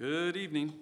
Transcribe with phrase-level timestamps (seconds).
[0.00, 0.72] Good evening.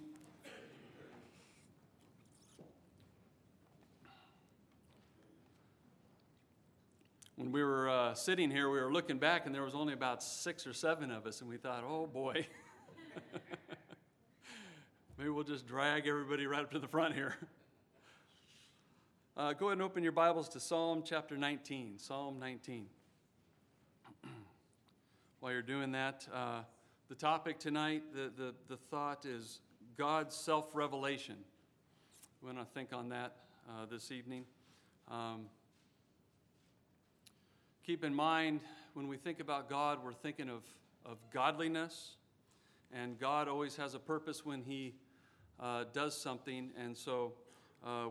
[7.35, 10.23] When we were uh, sitting here, we were looking back, and there was only about
[10.23, 12.47] six or seven of us, and we thought, oh boy.
[15.19, 17.35] Maybe we'll just drag everybody right up to the front here.
[19.37, 21.99] Uh, go ahead and open your Bibles to Psalm chapter 19.
[21.99, 22.87] Psalm 19.
[25.41, 26.61] While you're doing that, uh,
[27.09, 29.61] the topic tonight, the, the, the thought is
[29.97, 31.37] God's self revelation.
[32.43, 34.45] We want to think on that uh, this evening.
[35.11, 35.47] Um,
[37.87, 38.61] keep in mind,
[38.93, 40.63] when we think about God, we're thinking of,
[41.07, 42.17] of godliness,
[42.93, 44.95] and God always has a purpose when He
[45.59, 46.71] uh, does something.
[46.79, 47.33] And so,
[47.87, 48.09] uh,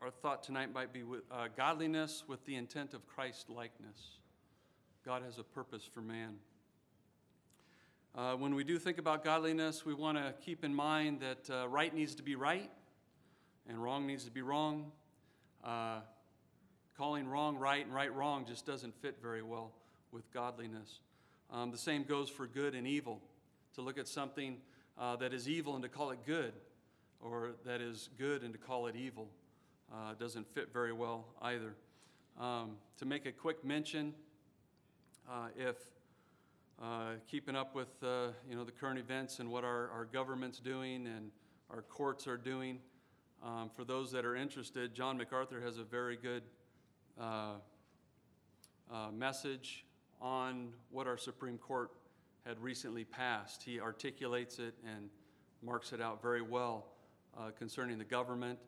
[0.00, 4.18] our thought tonight might be with, uh, godliness with the intent of Christ likeness.
[5.06, 6.34] God has a purpose for man.
[8.14, 11.66] Uh, when we do think about godliness, we want to keep in mind that uh,
[11.66, 12.70] right needs to be right
[13.66, 14.92] and wrong needs to be wrong.
[15.64, 16.00] Uh,
[16.94, 19.72] calling wrong right and right wrong just doesn't fit very well
[20.10, 20.98] with godliness.
[21.50, 23.18] Um, the same goes for good and evil.
[23.76, 24.58] To look at something
[24.98, 26.52] uh, that is evil and to call it good,
[27.18, 29.26] or that is good and to call it evil,
[29.90, 31.74] uh, doesn't fit very well either.
[32.38, 34.12] Um, to make a quick mention,
[35.30, 35.76] uh, if
[36.80, 40.58] uh, keeping up with uh, you know the current events and what our, our government's
[40.58, 41.30] doing and
[41.70, 42.78] our courts are doing.
[43.42, 46.42] Um, for those that are interested, John MacArthur has a very good
[47.20, 47.54] uh,
[48.92, 49.84] uh, message
[50.20, 51.90] on what our Supreme Court
[52.46, 53.62] had recently passed.
[53.62, 55.08] He articulates it and
[55.62, 56.86] marks it out very well
[57.36, 58.58] uh, concerning the government,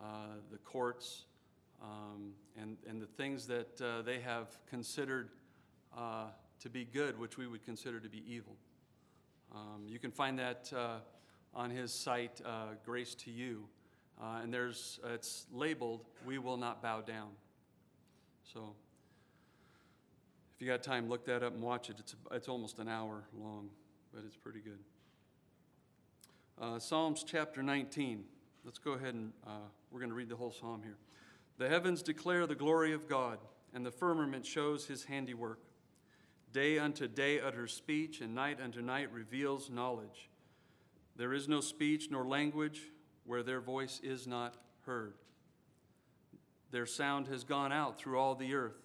[0.00, 1.26] uh, the courts,
[1.82, 5.30] um, and, and the things that they have considered
[6.60, 8.56] to be good, which we would consider to be evil.
[9.54, 10.98] Um, you can find that uh,
[11.54, 13.64] on his site, uh, Grace to You.
[14.20, 17.30] Uh, and there's, it's labeled, We Will Not Bow Down.
[18.52, 18.74] So
[20.56, 21.96] if you got time, look that up and watch it.
[22.00, 23.70] It's, it's almost an hour long,
[24.12, 24.80] but it's pretty good.
[26.60, 28.24] Uh, Psalms chapter 19.
[28.64, 30.96] Let's go ahead and uh, we're going to read the whole psalm here.
[31.58, 33.38] The heavens declare the glory of God,
[33.72, 35.60] and the firmament shows his handiwork.
[36.52, 40.30] Day unto day utters speech, and night unto night reveals knowledge.
[41.16, 42.80] There is no speech nor language
[43.24, 44.56] where their voice is not
[44.86, 45.14] heard.
[46.70, 48.80] Their sound has gone out through all the earth,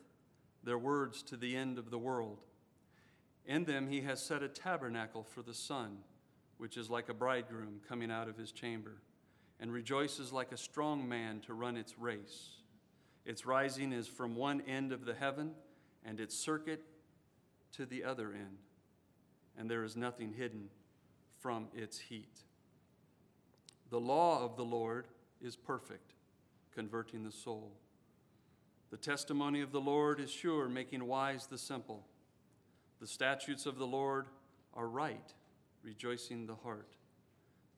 [0.63, 2.39] their words to the end of the world.
[3.45, 5.99] In them he has set a tabernacle for the sun,
[6.57, 9.01] which is like a bridegroom coming out of his chamber,
[9.59, 12.49] and rejoices like a strong man to run its race.
[13.25, 15.51] Its rising is from one end of the heaven,
[16.05, 16.83] and its circuit
[17.73, 18.57] to the other end,
[19.57, 20.69] and there is nothing hidden
[21.39, 22.39] from its heat.
[23.89, 25.07] The law of the Lord
[25.41, 26.13] is perfect,
[26.73, 27.71] converting the soul.
[28.89, 32.05] The testimony of the Lord is sure, making wise the simple.
[33.01, 34.27] The statutes of the Lord
[34.73, 35.33] are right,
[35.83, 36.95] rejoicing the heart.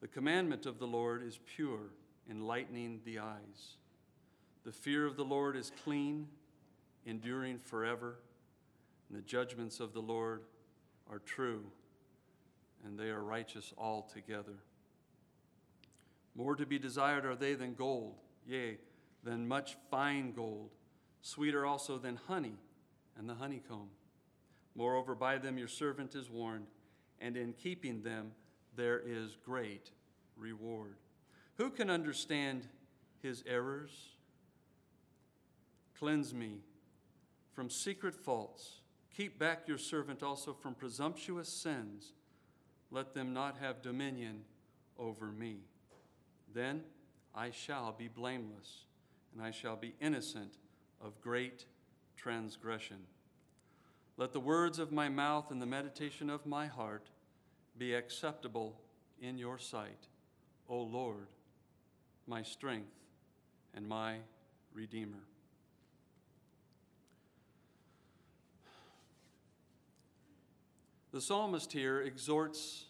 [0.02, 1.90] The commandment of the Lord is pure,
[2.30, 3.78] enlightening the eyes.
[4.64, 6.28] The fear of the Lord is clean,
[7.06, 8.18] enduring forever.
[9.16, 10.42] The judgments of the Lord
[11.10, 11.64] are true,
[12.84, 14.58] and they are righteous altogether.
[16.36, 18.16] More to be desired are they than gold,
[18.46, 18.78] yea,
[19.24, 20.72] than much fine gold,
[21.22, 22.58] sweeter also than honey
[23.18, 23.88] and the honeycomb.
[24.76, 26.68] Moreover, by them your servant is warned,
[27.22, 28.34] and in keeping them
[28.76, 29.92] there is great
[30.36, 30.98] reward.
[31.56, 32.68] Who can understand
[33.22, 33.92] his errors?
[35.98, 36.58] Cleanse me
[37.54, 38.82] from secret faults
[39.16, 42.12] Keep back your servant also from presumptuous sins.
[42.92, 44.42] Let them not have dominion
[45.00, 45.60] over me.
[46.54, 46.84] Then
[47.34, 48.84] I shall be blameless,
[49.34, 50.58] and I shall be innocent
[51.02, 51.66] of great
[52.18, 52.98] transgression.
[54.18, 57.08] Let the words of my mouth and the meditation of my heart
[57.78, 58.80] be acceptable
[59.22, 60.08] in your sight,
[60.68, 61.28] O Lord,
[62.28, 62.92] my strength
[63.74, 64.18] and my
[64.74, 65.24] Redeemer.
[71.16, 72.88] The psalmist here exhorts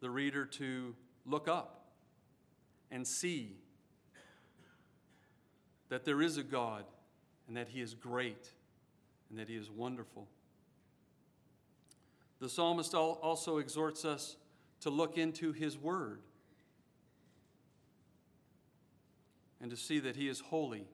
[0.00, 0.94] the reader to
[1.24, 1.86] look up
[2.90, 3.56] and see
[5.88, 6.84] that there is a God
[7.48, 8.50] and that He is great
[9.30, 10.28] and that He is wonderful.
[12.40, 14.36] The psalmist also exhorts us
[14.80, 16.20] to look into His Word
[19.62, 20.84] and to see that He is holy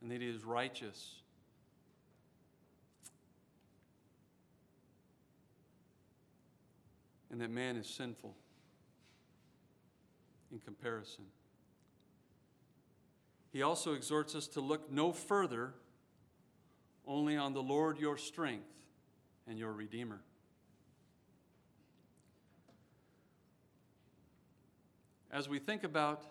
[0.00, 1.19] and that He is righteous
[7.40, 8.36] and that man is sinful.
[10.52, 11.24] in comparison.
[13.52, 15.72] He also exhorts us to look no further,
[17.06, 18.66] only on the Lord your strength
[19.48, 20.20] and your Redeemer.
[25.30, 26.26] As we think about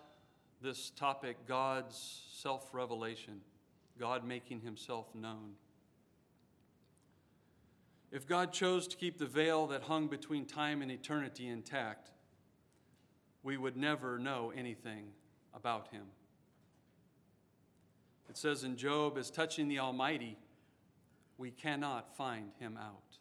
[0.62, 3.40] this topic, God's self revelation,
[3.98, 5.54] God making himself known.
[8.12, 12.12] If God chose to keep the veil that hung between time and eternity intact,
[13.44, 15.12] we would never know anything
[15.54, 16.06] about him.
[18.30, 20.38] It says in Job, as touching the Almighty,
[21.38, 23.18] we cannot find him out.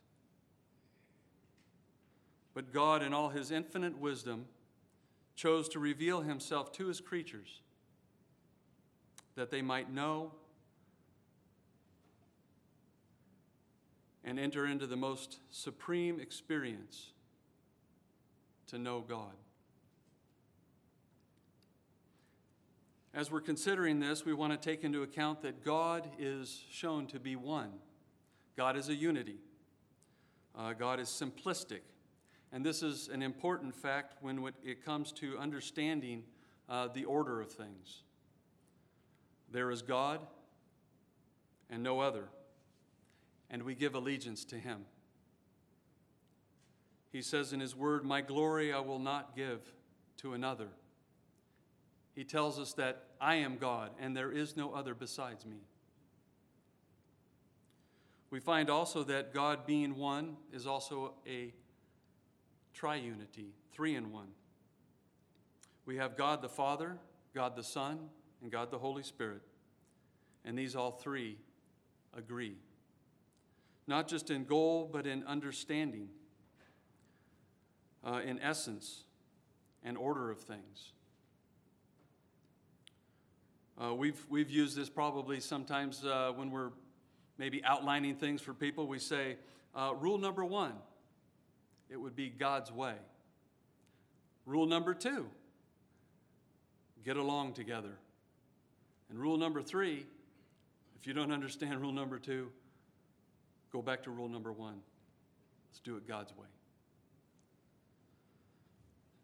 [2.54, 4.46] But God, in all his infinite wisdom,
[5.36, 7.60] chose to reveal himself to his creatures
[9.36, 10.32] that they might know
[14.28, 17.12] and enter into the most supreme experience
[18.66, 19.32] to know God.
[23.14, 27.18] As we're considering this, we want to take into account that God is shown to
[27.18, 27.70] be one.
[28.54, 29.38] God is a unity.
[30.54, 31.80] Uh, God is simplistic.
[32.52, 36.22] And this is an important fact when it comes to understanding
[36.68, 38.02] uh, the order of things.
[39.50, 40.20] There is God
[41.70, 42.24] and no other,
[43.50, 44.84] and we give allegiance to Him.
[47.10, 49.60] He says in His Word, My glory I will not give
[50.18, 50.68] to another.
[52.14, 55.58] He tells us that I am God and there is no other besides me.
[58.30, 61.54] We find also that God being one is also a
[62.76, 64.28] triunity, three in one.
[65.86, 66.98] We have God the Father,
[67.34, 67.98] God the Son,
[68.42, 69.40] and God the Holy Spirit.
[70.44, 71.38] And these all three
[72.16, 72.56] agree.
[73.88, 76.10] Not just in goal, but in understanding,
[78.06, 79.04] uh, in essence,
[79.82, 80.92] and order of things.
[83.82, 86.70] Uh, we've, we've used this probably sometimes uh, when we're
[87.38, 88.86] maybe outlining things for people.
[88.86, 89.36] We say,
[89.74, 90.74] uh, rule number one,
[91.88, 92.94] it would be God's way.
[94.44, 95.28] Rule number two,
[97.06, 97.96] get along together.
[99.08, 100.04] And rule number three,
[101.00, 102.50] if you don't understand rule number two,
[103.72, 104.80] go back to rule number one.
[105.70, 106.46] Let's do it God's way.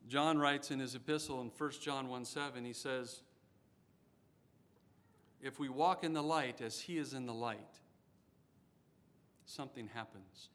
[0.09, 3.23] John writes in his epistle in 1 John 1 7, he says,
[5.45, 7.59] if we walk in the light as He is in the light,
[9.45, 10.49] something happens.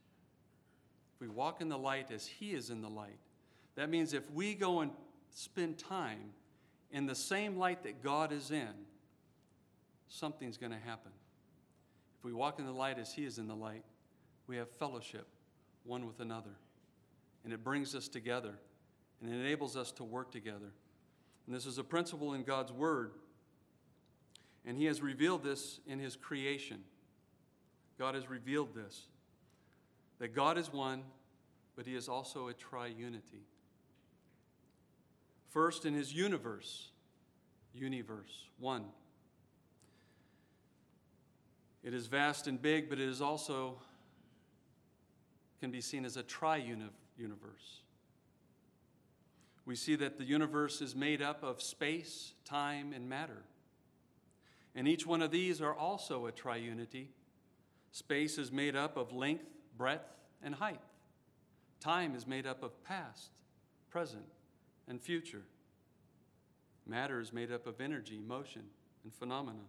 [1.14, 3.20] If we walk in the light as He is in the light,
[3.76, 4.90] that means if we go and
[5.30, 6.32] spend time
[6.92, 8.74] in the same light that God is in,
[10.08, 11.12] something's going to happen.
[12.20, 13.84] If we walk in the light as He is in the light,
[14.48, 15.28] we have fellowship
[15.84, 16.58] one with another.
[17.44, 18.60] And it brings us together
[19.22, 20.74] and enables us to work together.
[21.48, 23.12] And this is a principle in God's Word
[24.66, 26.84] and he has revealed this in his creation.
[27.98, 29.08] God has revealed this
[30.20, 31.04] that God is one,
[31.76, 33.46] but he is also a triunity.
[35.48, 36.90] First, in his universe,
[37.74, 38.86] universe, one.
[41.84, 43.82] It is vast and big, but it is also
[45.60, 47.82] can be seen as a tri-universe.
[49.66, 53.44] We see that the universe is made up of space, time, and matter.
[54.74, 57.08] And each one of these are also a triunity.
[57.92, 59.46] Space is made up of length,
[59.78, 60.80] breadth, and height.
[61.80, 63.32] Time is made up of past,
[63.90, 64.26] present,
[64.88, 65.44] and future.
[66.88, 68.64] Matter is made up of energy, motion,
[69.04, 69.60] and phenomena.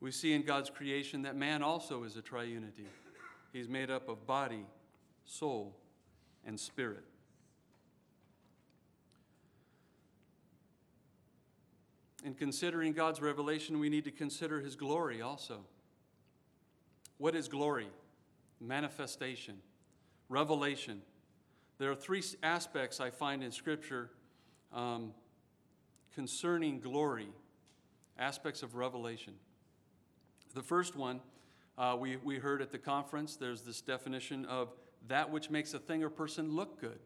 [0.00, 2.86] We see in God's creation that man also is a triunity.
[3.52, 4.64] He's made up of body,
[5.26, 5.76] soul,
[6.46, 7.04] and spirit.
[12.24, 15.60] In considering God's revelation, we need to consider his glory also.
[17.18, 17.88] What is glory?
[18.60, 19.56] Manifestation,
[20.28, 21.02] revelation.
[21.78, 24.10] There are three aspects I find in Scripture
[24.72, 25.12] um,
[26.14, 27.28] concerning glory,
[28.18, 29.34] aspects of revelation.
[30.54, 31.20] The first one
[31.78, 34.68] uh, we, we heard at the conference, there's this definition of
[35.08, 36.98] that which makes a thing or person look good.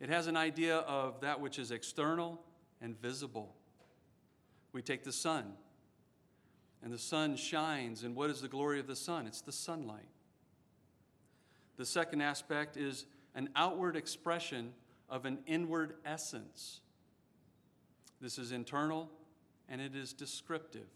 [0.00, 2.40] It has an idea of that which is external
[2.80, 3.54] and visible.
[4.72, 5.52] We take the sun,
[6.82, 8.04] and the sun shines.
[8.04, 9.26] And what is the glory of the sun?
[9.26, 10.08] It's the sunlight.
[11.76, 14.72] The second aspect is an outward expression
[15.10, 16.80] of an inward essence.
[18.20, 19.10] This is internal
[19.68, 20.88] and it is descriptive.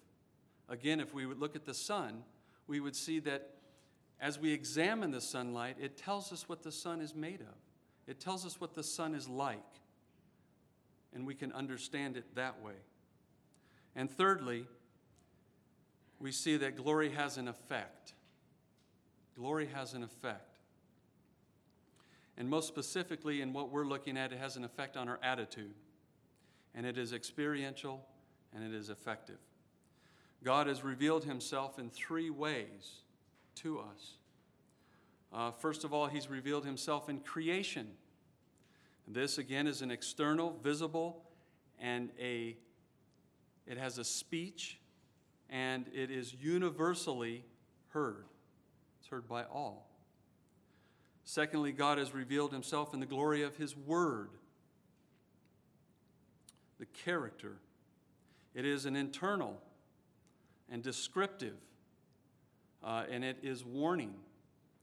[0.73, 2.25] Again, if we would look at the sun,
[2.67, 3.51] we would see that
[4.19, 7.55] as we examine the sunlight, it tells us what the sun is made of,
[8.07, 9.59] it tells us what the sun is like.
[11.15, 12.73] and we can understand it that way.
[13.95, 14.65] And thirdly,
[16.19, 18.15] we see that glory has an effect.
[19.37, 20.57] Glory has an effect.
[22.39, 25.75] And most specifically, in what we're looking at, it has an effect on our attitude.
[26.75, 28.07] And it is experiential
[28.55, 29.39] and it is effective.
[30.45, 33.03] God has revealed himself in three ways
[33.57, 34.15] to us.
[35.33, 37.89] Uh, first of all, he's revealed himself in creation.
[39.07, 41.23] This, again, is an external, visible,
[41.81, 42.57] and a,
[43.67, 44.79] it has a speech,
[45.49, 47.45] and it is universally
[47.89, 48.27] heard.
[49.01, 49.89] It's heard by all.
[51.25, 54.31] Secondly, God has revealed himself in the glory of his word,
[56.79, 57.59] the character.
[58.55, 59.61] It is an internal
[60.73, 61.59] and descriptive,
[62.83, 64.15] uh, and it is warning.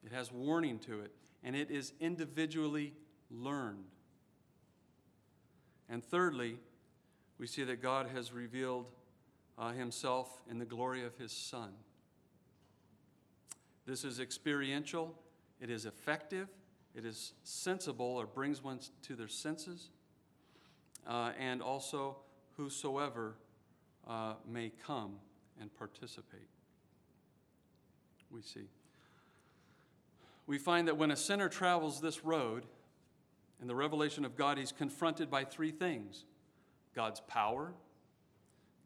[0.05, 1.11] It has warning to it,
[1.43, 2.93] and it is individually
[3.31, 3.85] learned.
[5.89, 6.59] And thirdly,
[7.39, 8.91] we see that God has revealed
[9.57, 11.71] uh, himself in the glory of his Son.
[13.87, 15.15] This is experiential,
[15.59, 16.49] it is effective,
[16.93, 19.89] it is sensible or brings one to their senses,
[21.07, 22.17] uh, and also
[22.57, 23.33] whosoever
[24.07, 25.15] uh, may come
[25.59, 26.49] and participate.
[28.31, 28.69] We see.
[30.47, 32.65] We find that when a sinner travels this road,
[33.61, 36.25] in the revelation of God, he's confronted by three things
[36.95, 37.73] God's power,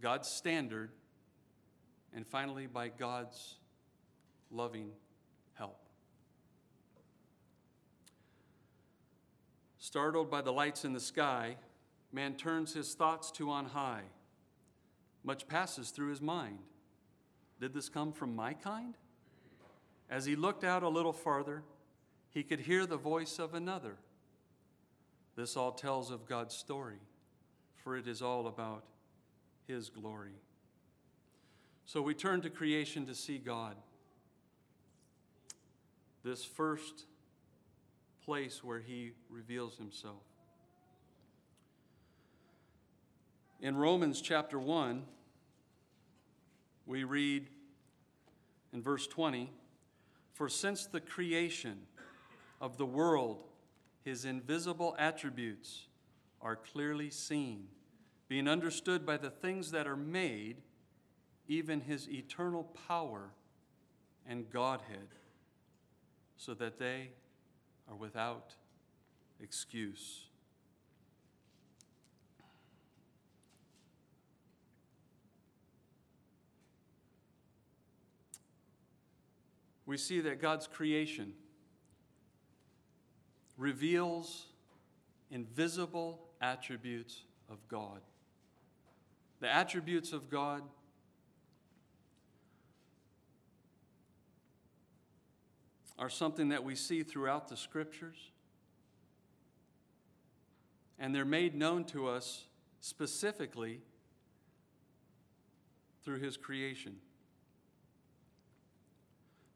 [0.01, 0.91] God's standard,
[2.13, 3.55] and finally by God's
[4.51, 4.91] loving
[5.53, 5.79] help.
[9.77, 11.55] Startled by the lights in the sky,
[12.11, 14.03] man turns his thoughts to on high.
[15.23, 16.59] Much passes through his mind.
[17.59, 18.95] Did this come from my kind?
[20.09, 21.63] As he looked out a little farther,
[22.29, 23.97] he could hear the voice of another.
[25.35, 26.99] This all tells of God's story,
[27.83, 28.83] for it is all about
[29.67, 30.35] His glory.
[31.85, 33.75] So we turn to creation to see God.
[36.23, 37.05] This first
[38.23, 40.23] place where He reveals Himself.
[43.63, 45.03] In Romans chapter 1,
[46.85, 47.47] we read
[48.73, 49.53] in verse 20
[50.33, 51.83] For since the creation
[52.59, 53.45] of the world,
[54.03, 55.85] his invisible attributes
[56.41, 57.67] are clearly seen,
[58.27, 60.57] being understood by the things that are made,
[61.47, 63.29] even his eternal power
[64.27, 65.07] and Godhead,
[66.35, 67.11] so that they
[67.89, 68.55] are without
[69.41, 70.25] excuse.
[79.85, 81.33] We see that God's creation
[83.57, 84.47] reveals
[85.29, 88.01] invisible attributes of God.
[89.39, 90.61] The attributes of God
[95.99, 98.31] are something that we see throughout the scriptures,
[100.97, 102.45] and they're made known to us
[102.79, 103.81] specifically
[106.03, 106.95] through His creation.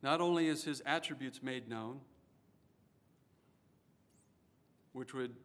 [0.01, 2.01] Not only is His attributes made known,
[4.97, 5.35] which would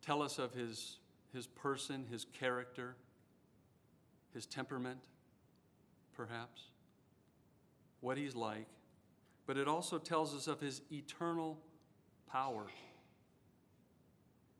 [0.00, 0.96] tell us of his,
[1.34, 2.96] his person, his character,
[4.32, 5.00] his temperament,
[6.16, 6.62] perhaps,
[8.00, 8.66] what he's like,
[9.46, 11.58] but it also tells us of his eternal
[12.30, 12.66] power.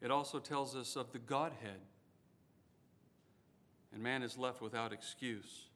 [0.03, 1.81] It also tells us of the Godhead.
[3.93, 5.69] And man is left without excuse.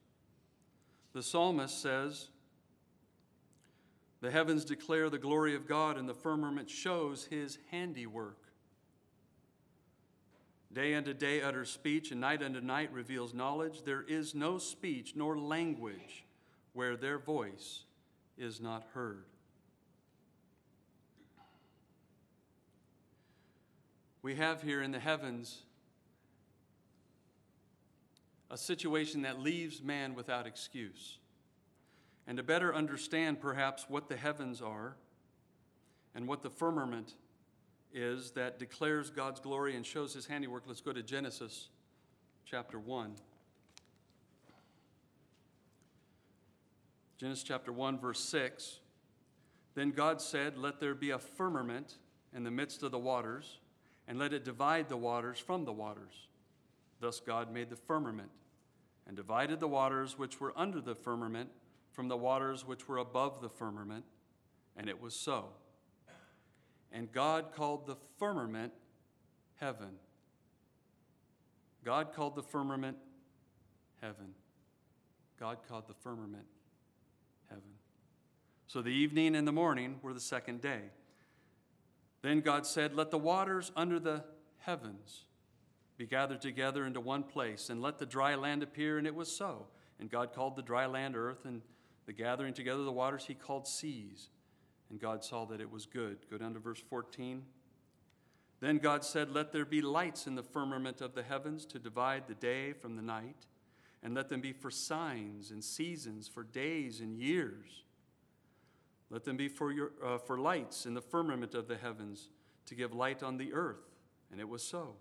[1.15, 2.29] The psalmist says,
[4.21, 8.39] the heavens declare the glory of God, and the firmament shows his handiwork.
[10.73, 13.83] Day unto day utters speech, and night unto night reveals knowledge.
[13.85, 16.25] There is no speech nor language
[16.73, 17.85] where their voice
[18.37, 19.25] is not heard.
[24.21, 25.63] We have here in the heavens
[28.51, 31.18] a situation that leaves man without excuse
[32.29, 34.97] and to better understand perhaps what the heavens are
[36.15, 37.15] and what the firmament
[37.93, 41.71] is that declares God's glory and shows his handiwork, let's go to Genesis
[42.45, 43.15] chapter 1.
[47.17, 48.81] Genesis chapter 1, verse 6.
[49.75, 51.95] Then God said, Let there be a firmament
[52.37, 53.59] in the midst of the waters,
[54.07, 56.29] and let it divide the waters from the waters.
[57.01, 58.31] Thus God made the firmament,
[59.07, 61.49] and divided the waters which were under the firmament
[61.99, 64.05] from the waters which were above the firmament,
[64.77, 65.47] and it was so.
[66.93, 68.73] And God called the firmament
[69.57, 69.97] heaven.
[71.85, 72.99] God called the firmament
[74.01, 74.29] heaven.
[75.41, 76.45] God called the firmament
[77.49, 77.65] heaven.
[78.69, 80.83] So the evening and the morning were the second day.
[82.23, 84.23] Then God said, Let the waters under the
[84.59, 85.25] heavens
[85.97, 88.99] be gathered together into one place, and let the dry land appear.
[88.99, 89.67] And it was so.
[89.99, 91.61] And God called the dry land earth, and
[92.09, 94.31] the gathering together of the waters he called seas.
[94.89, 96.17] And God saw that it was good.
[96.31, 97.43] Go down to verse 14.
[98.61, 102.27] Then God said, Let there be lights in the firmament of the heavens to divide
[102.27, 103.45] the day from the night,
[104.03, 107.85] and let them be for signs and seasons, for days and years.
[109.11, 112.31] Let them be for, your, uh, for lights in the firmament of the heavens
[112.67, 113.85] to give light on the earth.
[114.33, 114.95] And it was so.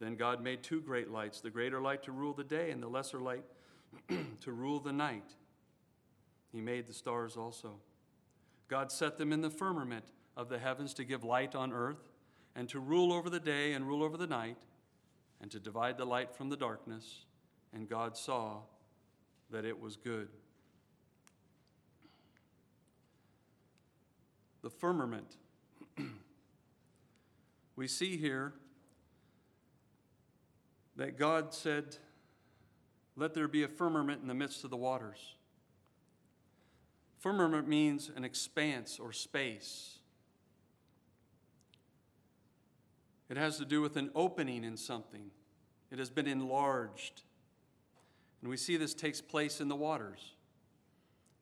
[0.00, 2.88] Then God made two great lights the greater light to rule the day, and the
[2.88, 3.44] lesser light
[4.40, 5.36] to rule the night.
[6.52, 7.76] He made the stars also.
[8.68, 10.04] God set them in the firmament
[10.36, 12.12] of the heavens to give light on earth
[12.54, 14.58] and to rule over the day and rule over the night,
[15.40, 17.24] and to divide the light from the darkness.
[17.72, 18.58] And God saw
[19.50, 20.28] that it was good.
[24.62, 25.36] The firmament.
[27.76, 28.52] we see here
[30.96, 31.96] that God said,
[33.16, 35.36] Let there be a firmament in the midst of the waters.
[37.22, 39.98] Firmament means an expanse or space.
[43.30, 45.30] It has to do with an opening in something,
[45.92, 47.22] it has been enlarged.
[48.40, 50.34] And we see this takes place in the waters.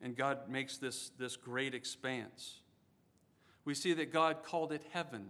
[0.02, 2.60] And God makes this, this great expanse.
[3.64, 5.28] We see that God called it heaven.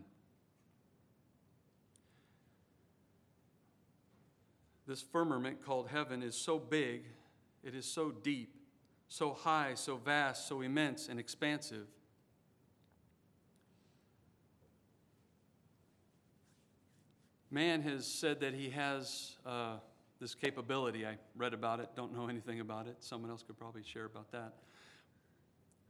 [4.88, 7.04] This firmament called heaven is so big,
[7.62, 8.60] it is so deep,
[9.11, 11.87] so high, so vast, so immense and expansive
[17.50, 19.76] Man has said that he has uh,
[20.21, 21.04] this capability.
[21.04, 22.97] I read about it, don't know anything about it.
[23.00, 24.54] Someone else could probably share about that.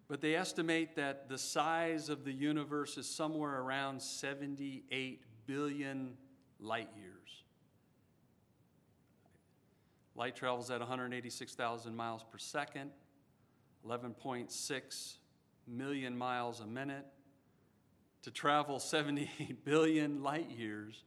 [0.09, 6.15] But they estimate that the size of the universe is somewhere around 78 billion
[6.59, 7.45] light years.
[10.17, 12.91] Light travels at 186,000 miles per second,
[13.87, 15.15] 11.6
[15.67, 17.07] million miles a minute.
[18.23, 21.05] To travel 78 billion light years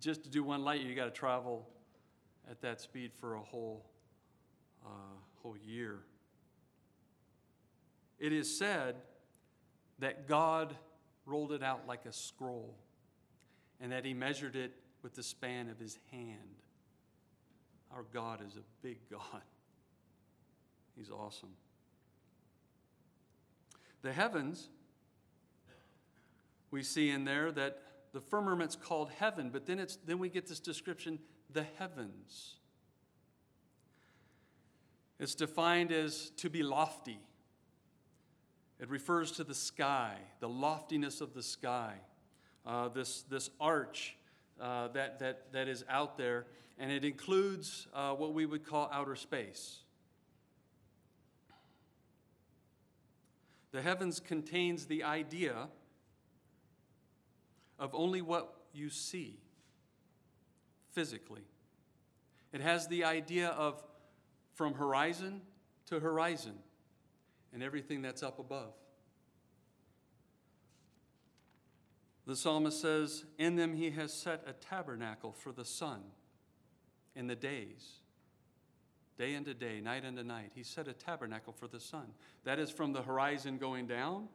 [0.00, 1.68] just to do one light year, you got to travel
[2.50, 3.84] at that speed for a whole,
[4.84, 4.88] uh,
[5.42, 6.00] whole year.
[8.18, 8.96] It is said
[9.98, 10.74] that God
[11.26, 12.74] rolled it out like a scroll
[13.80, 16.62] and that he measured it with the span of his hand.
[17.92, 19.42] Our God is a big God.
[20.96, 21.50] He's awesome.
[24.02, 24.68] The heavens,
[26.70, 27.82] we see in there that
[28.12, 31.18] the firmament's called heaven, but then, it's, then we get this description
[31.52, 32.56] the heavens.
[35.18, 37.20] It's defined as to be lofty.
[38.78, 41.94] It refers to the sky, the loftiness of the sky,
[42.64, 44.16] uh, this, this arch
[44.60, 46.46] uh, that, that, that is out there,
[46.78, 49.80] and it includes uh, what we would call outer space.
[53.72, 55.68] The heavens contains the idea
[57.78, 59.38] of only what you see
[60.92, 61.44] physically.
[62.52, 63.82] It has the idea of
[64.54, 65.42] from horizon
[65.86, 66.58] to horizon
[67.52, 68.72] and everything that's up above.
[72.26, 76.02] The psalmist says, In them he has set a tabernacle for the sun
[77.14, 78.00] in the days,
[79.18, 80.52] day unto day, night unto night.
[80.54, 82.06] He set a tabernacle for the sun.
[82.44, 84.28] That is from the horizon going down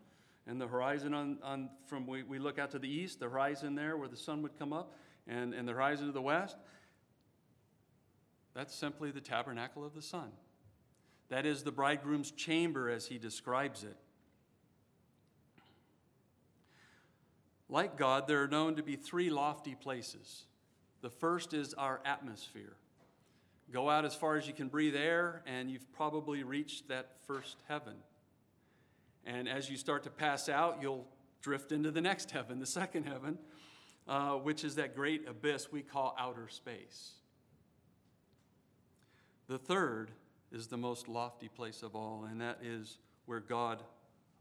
[0.45, 3.75] and the horizon on, on from we, we look out to the east, the horizon
[3.75, 4.93] there where the sun would come up,
[5.27, 6.57] and, and the horizon to the west,
[8.53, 10.31] that's simply the tabernacle of the sun.
[11.29, 13.95] That is the bridegroom's chamber as he describes it.
[17.69, 20.43] Like God, there are known to be three lofty places.
[21.01, 22.75] The first is our atmosphere.
[23.71, 27.57] Go out as far as you can breathe air, and you've probably reached that first
[27.67, 27.95] heaven.
[29.25, 31.07] And as you start to pass out, you'll
[31.41, 33.37] drift into the next heaven, the second heaven,
[34.07, 37.13] uh, which is that great abyss we call outer space.
[39.47, 40.11] The third
[40.51, 43.83] is the most lofty place of all, and that is where God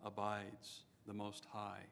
[0.04, 1.84] abides, the Most High.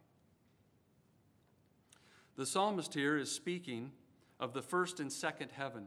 [2.36, 3.92] The psalmist here is speaking
[4.38, 5.86] of the first and second heaven,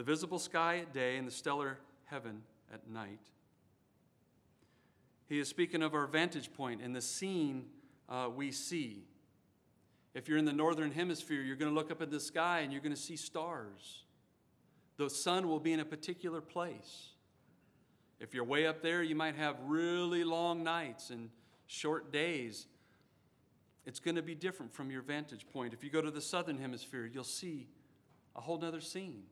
[0.00, 2.40] the visible sky at day and the stellar heaven
[2.72, 3.20] at night.
[5.28, 7.66] He is speaking of our vantage point and the scene
[8.08, 9.04] uh, we see.
[10.14, 12.72] If you're in the northern hemisphere, you're going to look up at the sky and
[12.72, 14.04] you're going to see stars.
[14.96, 17.10] The sun will be in a particular place.
[18.20, 21.28] If you're way up there, you might have really long nights and
[21.66, 22.68] short days.
[23.84, 25.74] It's going to be different from your vantage point.
[25.74, 27.68] If you go to the southern hemisphere, you'll see
[28.34, 29.24] a whole other scene.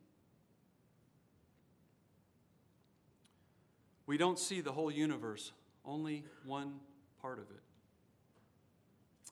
[4.09, 5.51] We don't see the whole universe,
[5.85, 6.79] only one
[7.21, 7.61] part of it.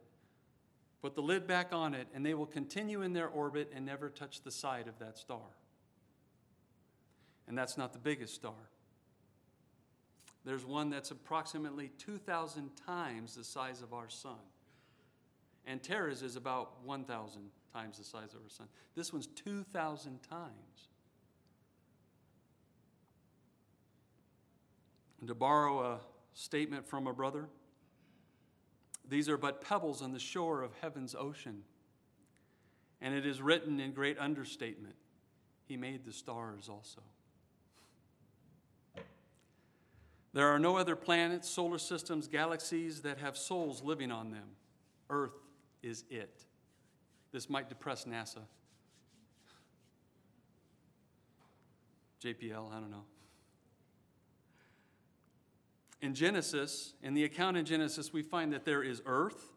[1.00, 4.10] put the lid back on it, and they will continue in their orbit and never
[4.10, 5.56] touch the side of that star.
[7.48, 8.68] And that's not the biggest star.
[10.44, 14.38] There's one that's approximately 2,000 times the size of our sun.
[15.66, 18.66] Antares is about 1,000 times the size of our sun.
[18.96, 20.88] This one's 2,000 times.
[25.20, 26.00] And to borrow a
[26.34, 27.48] statement from a brother,
[29.08, 31.62] these are but pebbles on the shore of heaven's ocean.
[33.00, 34.96] And it is written in great understatement
[35.66, 37.02] He made the stars also.
[40.32, 44.48] There are no other planets, solar systems, galaxies that have souls living on them.
[45.10, 45.38] Earth
[45.82, 46.44] is it.
[47.32, 48.40] This might depress NASA.
[52.22, 53.04] JPL, I don't know.
[56.00, 59.50] In Genesis, in the account in Genesis, we find that there is earth,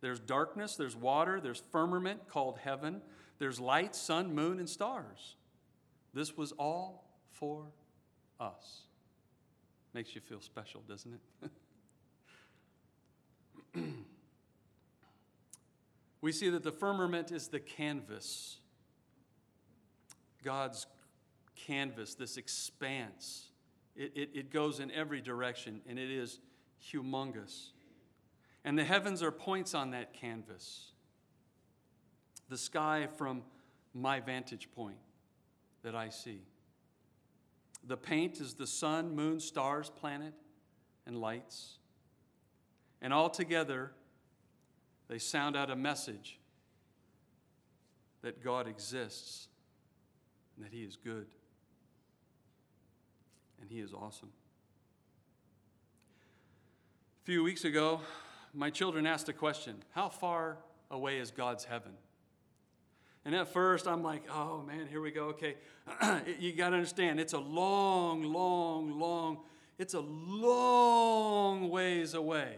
[0.00, 3.02] there's darkness, there's water, there's firmament called heaven,
[3.38, 5.36] there's light, sun, moon, and stars.
[6.12, 7.66] This was all for
[8.40, 8.87] us.
[9.94, 11.50] Makes you feel special, doesn't it?
[16.20, 18.58] we see that the firmament is the canvas,
[20.44, 20.86] God's
[21.54, 23.46] canvas, this expanse.
[23.96, 26.38] It, it, it, goes in every direction, and it is
[26.92, 27.70] humongous.
[28.64, 30.92] And the heavens are points on that canvas.
[32.48, 33.42] The sky from
[33.94, 34.98] my vantage point
[35.82, 36.42] that I see.
[37.84, 40.34] The paint is the sun, moon, stars, planet,
[41.06, 41.78] and lights.
[43.00, 43.92] And all together,
[45.08, 46.38] they sound out a message
[48.22, 49.48] that God exists
[50.56, 51.26] and that He is good
[53.60, 54.30] and He is awesome.
[57.22, 58.00] A few weeks ago,
[58.54, 60.58] my children asked a question How far
[60.90, 61.92] away is God's heaven?
[63.24, 65.26] And at first, I'm like, oh man, here we go.
[65.26, 65.56] Okay,
[66.38, 69.38] you got to understand, it's a long, long, long,
[69.78, 72.56] it's a long ways away.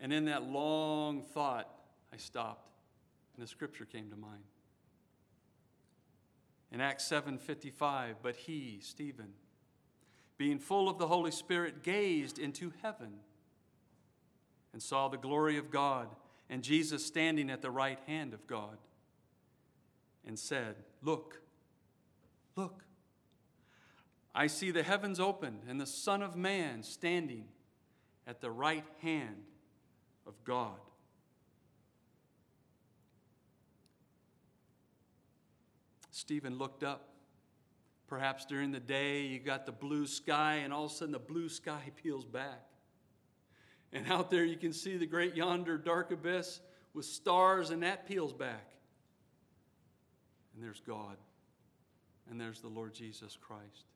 [0.00, 1.68] And in that long thought,
[2.12, 2.70] I stopped,
[3.36, 4.42] and the scripture came to mind.
[6.72, 9.34] In Acts 7:55, but he, Stephen,
[10.38, 13.20] being full of the Holy Spirit, gazed into heaven
[14.72, 16.08] and saw the glory of God
[16.52, 18.76] and Jesus standing at the right hand of God
[20.26, 21.40] and said, Look,
[22.56, 22.84] look,
[24.34, 27.46] I see the heavens opened and the Son of Man standing
[28.26, 29.44] at the right hand
[30.26, 30.76] of God.
[36.10, 37.08] Stephen looked up.
[38.08, 41.18] Perhaps during the day, you got the blue sky, and all of a sudden the
[41.18, 42.60] blue sky peels back.
[43.92, 46.60] And out there you can see the great yonder dark abyss
[46.94, 48.70] with stars, and that peels back.
[50.54, 51.16] And there's God.
[52.30, 53.86] And there's the Lord Jesus Christ.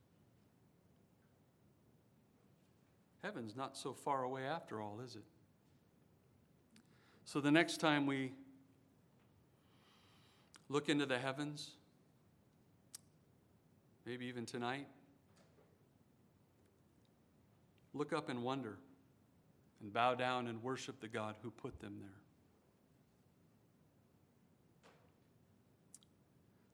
[3.22, 5.24] Heaven's not so far away after all, is it?
[7.24, 8.32] So the next time we
[10.68, 11.72] look into the heavens,
[14.04, 14.86] maybe even tonight.
[17.94, 18.76] Look up and wonder
[19.82, 22.10] and bow down and worship the God who put them there.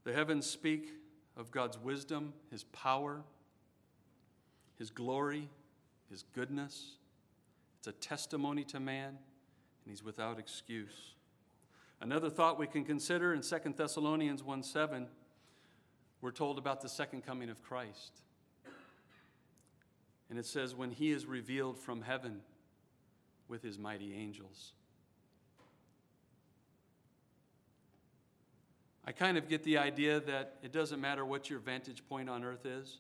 [0.05, 0.91] The heavens speak
[1.37, 3.23] of God's wisdom, His power,
[4.79, 5.49] His glory,
[6.11, 6.97] His goodness.
[7.79, 9.19] It's a testimony to man, and
[9.87, 11.15] He's without excuse.
[12.01, 15.07] Another thought we can consider in 2 Thessalonians 1 7,
[16.21, 18.23] we're told about the second coming of Christ.
[20.31, 22.41] And it says, when he is revealed from heaven
[23.53, 24.73] with his mighty angels.
[29.05, 32.45] I kind of get the idea that it doesn't matter what your vantage point on
[32.45, 32.99] earth is,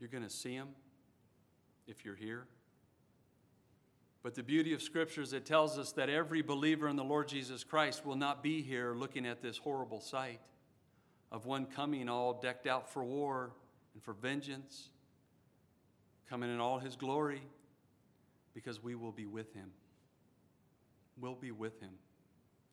[0.00, 0.66] you're going to see him
[1.86, 2.42] if you're here.
[4.24, 7.28] But the beauty of Scripture is it tells us that every believer in the Lord
[7.28, 10.40] Jesus Christ will not be here looking at this horrible sight
[11.30, 13.52] of one coming all decked out for war
[13.94, 14.88] and for vengeance,
[16.28, 17.42] coming in all his glory,
[18.62, 19.70] because we will be with him.
[21.18, 21.92] We'll be with him.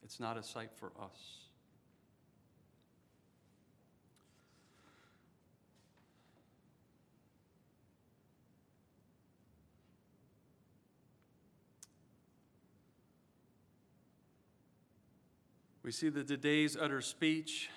[0.04, 1.48] It's not a sight for us.
[15.84, 17.70] We see that the days utter speech.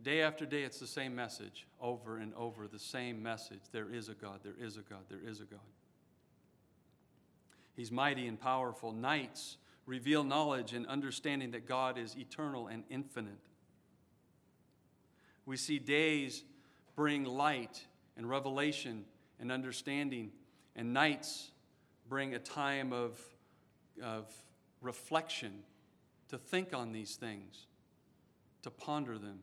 [0.00, 3.62] Day after day, it's the same message over and over, the same message.
[3.72, 5.58] There is a God, there is a God, there is a God.
[7.76, 8.92] He's mighty and powerful.
[8.92, 13.38] Nights reveal knowledge and understanding that God is eternal and infinite.
[15.44, 16.42] We see days
[16.96, 17.84] bring light
[18.16, 19.04] and revelation
[19.38, 20.32] and understanding,
[20.74, 21.50] and nights
[22.08, 23.20] bring a time of,
[24.02, 24.26] of
[24.80, 25.62] reflection
[26.30, 27.66] to think on these things,
[28.62, 29.40] to ponder them.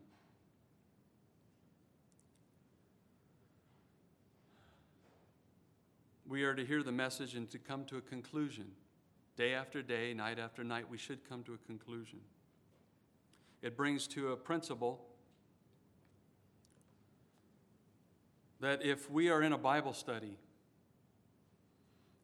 [6.34, 8.66] We are to hear the message and to come to a conclusion.
[9.36, 12.18] Day after day, night after night, we should come to a conclusion.
[13.62, 15.06] It brings to a principle
[18.58, 20.36] that if we are in a Bible study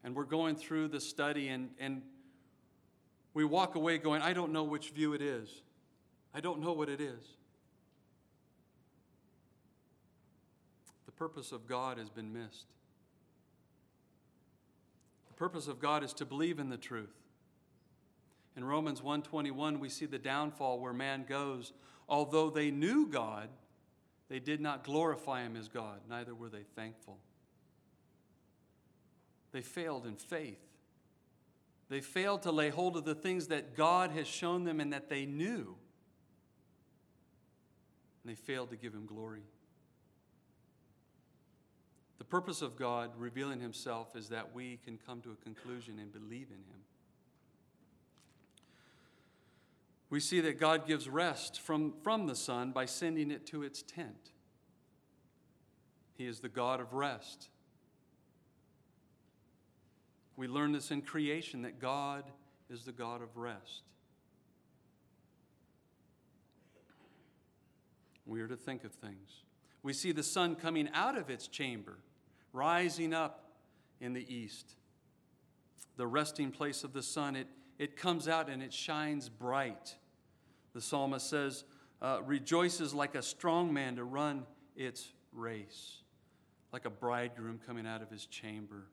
[0.02, 2.02] and we're going through the study and, and
[3.32, 5.62] we walk away going, I don't know which view it is.
[6.34, 7.22] I don't know what it is.
[11.06, 12.66] The purpose of God has been missed.
[15.40, 17.16] Purpose of God is to believe in the truth.
[18.56, 21.72] In Romans 1:21 we see the downfall where man goes,
[22.10, 23.48] although they knew God,
[24.28, 27.18] they did not glorify him as God, neither were they thankful.
[29.52, 30.60] They failed in faith.
[31.88, 35.08] They failed to lay hold of the things that God has shown them and that
[35.08, 35.74] they knew.
[38.22, 39.44] And they failed to give Him glory.
[42.30, 46.46] Purpose of God revealing Himself is that we can come to a conclusion and believe
[46.48, 46.80] in Him.
[50.10, 53.82] We see that God gives rest from, from the sun by sending it to its
[53.82, 54.30] tent.
[56.16, 57.48] He is the God of rest.
[60.36, 62.24] We learn this in creation that God
[62.68, 63.82] is the God of rest.
[68.24, 69.42] We are to think of things.
[69.82, 71.98] We see the sun coming out of its chamber,
[72.52, 73.44] rising up
[74.00, 74.74] in the east.
[75.96, 77.46] The resting place of the sun, it,
[77.78, 79.96] it comes out and it shines bright.
[80.72, 81.64] The psalmist says,
[82.00, 84.44] uh, rejoices like a strong man to run
[84.76, 85.98] its race,
[86.72, 88.86] like a bridegroom coming out of his chamber.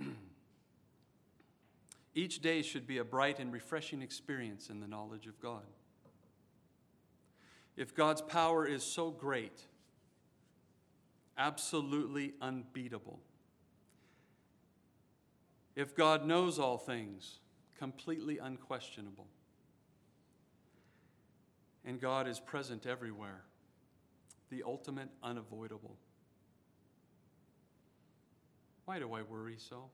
[2.14, 5.64] Each day should be a bright and refreshing experience in the knowledge of God.
[7.76, 9.60] If God's power is so great,
[11.38, 13.20] absolutely unbeatable,
[15.76, 17.38] if God knows all things,
[17.78, 19.28] completely unquestionable,
[21.84, 23.44] and God is present everywhere,
[24.50, 25.96] the ultimate unavoidable.
[28.84, 29.90] Why do I worry so?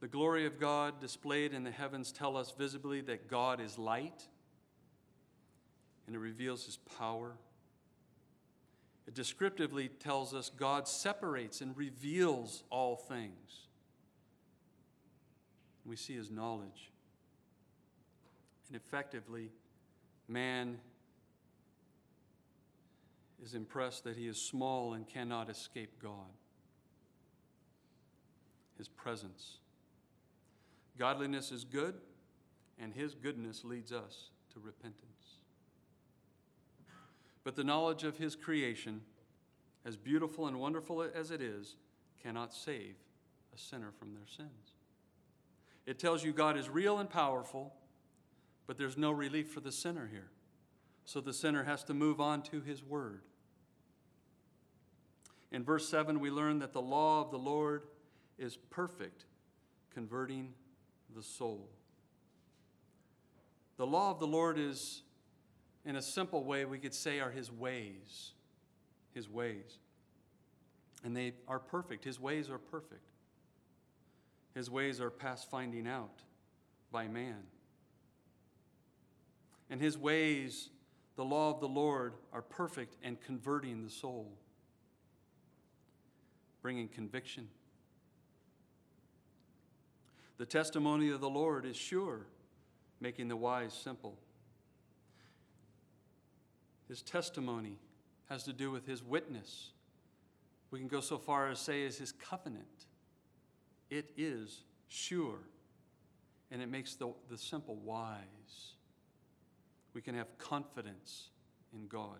[0.00, 4.28] The glory of God displayed in the heavens tell us visibly that God is light
[6.10, 7.36] and it reveals his power.
[9.06, 13.68] It descriptively tells us God separates and reveals all things.
[15.84, 16.90] We see his knowledge.
[18.66, 19.50] And effectively,
[20.26, 20.80] man
[23.40, 26.26] is impressed that he is small and cannot escape God.
[28.78, 29.58] his presence.
[30.98, 31.94] Godliness is good,
[32.80, 35.09] and his goodness leads us to repentance.
[37.44, 39.00] But the knowledge of his creation,
[39.84, 41.76] as beautiful and wonderful as it is,
[42.22, 42.96] cannot save
[43.54, 44.74] a sinner from their sins.
[45.86, 47.72] It tells you God is real and powerful,
[48.66, 50.30] but there's no relief for the sinner here.
[51.04, 53.22] So the sinner has to move on to his word.
[55.50, 57.82] In verse 7, we learn that the law of the Lord
[58.38, 59.24] is perfect,
[59.92, 60.52] converting
[61.14, 61.68] the soul.
[63.76, 65.02] The law of the Lord is,
[65.90, 68.30] in a simple way, we could say, are his ways.
[69.12, 69.80] His ways.
[71.02, 72.04] And they are perfect.
[72.04, 73.10] His ways are perfect.
[74.54, 76.22] His ways are past finding out
[76.92, 77.42] by man.
[79.68, 80.68] And his ways,
[81.16, 84.30] the law of the Lord, are perfect and converting the soul,
[86.62, 87.48] bringing conviction.
[90.38, 92.26] The testimony of the Lord is sure,
[93.00, 94.16] making the wise simple.
[96.90, 97.76] His testimony
[98.28, 99.70] has to do with his witness.
[100.72, 102.66] We can go so far as say is his covenant.
[103.90, 105.38] It is sure,
[106.50, 108.74] and it makes the, the simple wise.
[109.94, 111.28] We can have confidence
[111.72, 112.18] in God.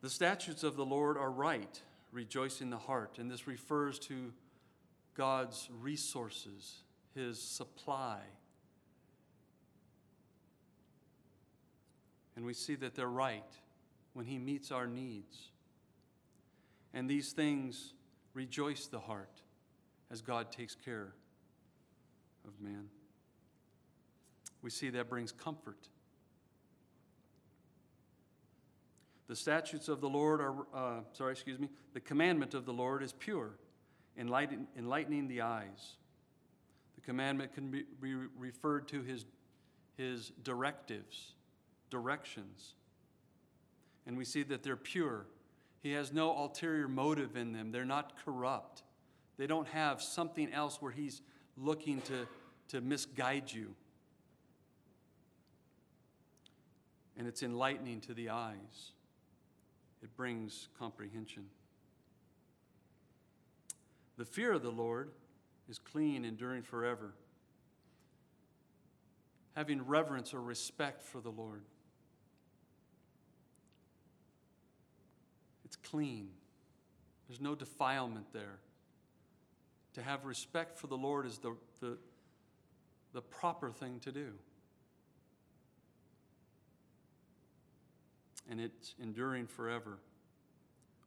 [0.00, 1.78] The statutes of the Lord are right,
[2.10, 4.32] rejoicing the heart, and this refers to
[5.14, 6.76] God's resources,
[7.14, 8.20] His supply.
[12.36, 13.50] And we see that they're right
[14.12, 15.50] when He meets our needs.
[16.94, 17.94] And these things
[18.34, 19.42] rejoice the heart
[20.10, 21.14] as God takes care
[22.46, 22.88] of man.
[24.62, 25.88] We see that brings comfort.
[29.28, 33.02] The statutes of the Lord are, uh, sorry, excuse me, the commandment of the Lord
[33.02, 33.50] is pure,
[34.16, 35.96] enlighten, enlightening the eyes.
[36.94, 39.24] The commandment can be, be referred to his,
[39.96, 41.32] his directives,
[41.90, 42.74] directions.
[44.06, 45.26] And we see that they're pure.
[45.82, 48.82] He has no ulterior motive in them, they're not corrupt.
[49.38, 51.20] They don't have something else where he's
[51.58, 52.26] looking to,
[52.68, 53.74] to misguide you.
[57.18, 58.92] And it's enlightening to the eyes,
[60.02, 61.46] it brings comprehension.
[64.16, 65.10] The fear of the Lord
[65.68, 67.14] is clean, enduring forever.
[69.54, 71.62] Having reverence or respect for the Lord.
[75.90, 76.28] Clean.
[77.28, 78.58] There's no defilement there
[79.96, 81.96] to have respect for the Lord is the, the,
[83.14, 84.28] the proper thing to do.
[88.50, 89.98] And it's enduring forever.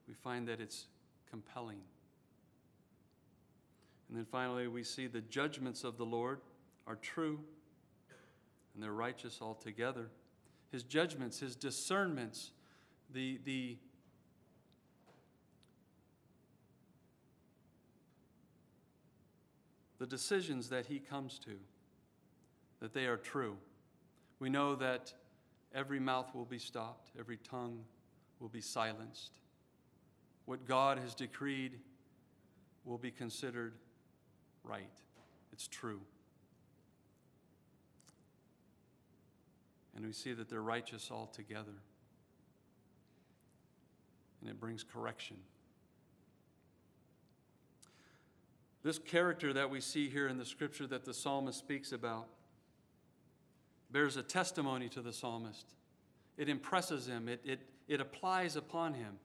[0.08, 0.88] We find that it's
[1.30, 1.78] compelling.
[4.10, 6.39] And then finally, we see the judgments of the Lord
[6.88, 7.39] are true
[8.74, 10.10] and they're righteous altogether.
[10.72, 12.52] His judgments, his discernments,
[13.13, 13.78] the, the
[20.00, 21.52] the decisions that he comes to,
[22.80, 23.58] that they are true.
[24.40, 25.14] We know that
[25.76, 27.84] every mouth will be stopped, every tongue
[28.40, 29.32] will be silenced.
[30.46, 31.74] What God has decreed
[32.86, 33.74] will be considered
[34.64, 34.90] right.
[35.52, 36.00] It's true.
[39.96, 41.76] And we see that they're righteous altogether.
[44.40, 45.36] And it brings correction.
[48.84, 52.28] This character that we see here in the scripture that the psalmist speaks about
[53.92, 55.65] bears a testimony to the psalmist.
[56.38, 59.15] It impresses him, it, it, it applies upon him.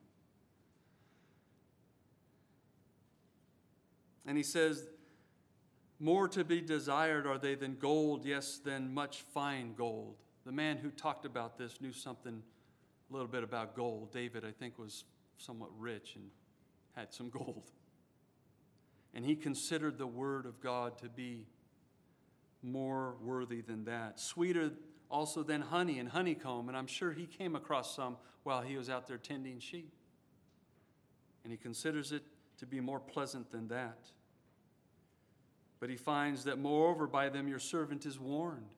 [4.27, 4.89] And he says,
[6.01, 10.17] More to be desired are they than gold, yes, than much fine gold.
[10.47, 12.43] The man who talked about this knew something
[13.11, 14.13] a little bit about gold.
[14.13, 15.05] David, I think, was
[15.37, 16.31] somewhat rich and
[16.97, 17.71] had some gold.
[19.15, 21.47] And he considered the word of God to be
[22.63, 24.19] more worthy than that.
[24.19, 24.73] Sweeter
[25.11, 26.69] also than honey and honeycomb.
[26.69, 29.93] And I'm sure he came across some while he was out there tending sheep.
[31.45, 32.25] And he considers it
[32.59, 33.99] to be more pleasant than that.
[35.79, 38.71] But he finds that, moreover, by them your servant is warned.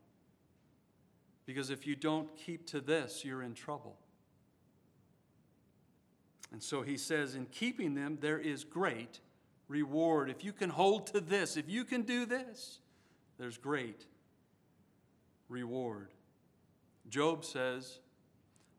[1.46, 3.96] Because if you don't keep to this, you're in trouble.
[6.52, 9.20] And so he says, in keeping them, there is great
[9.68, 10.30] reward.
[10.30, 12.80] If you can hold to this, if you can do this,
[13.38, 14.06] there's great
[15.48, 16.08] reward.
[17.08, 18.00] Job says,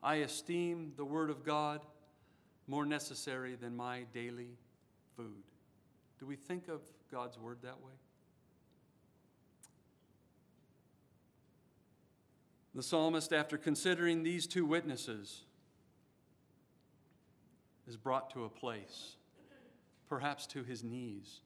[0.04, 1.82] I esteem the word of God
[2.68, 4.58] more necessary than my daily
[5.16, 5.44] food.
[6.20, 6.82] Do we think of
[7.12, 7.94] God's word that way?
[12.76, 15.42] The psalmist, after considering these two witnesses,
[17.88, 19.16] is brought to a place,
[20.10, 21.41] perhaps to his knees.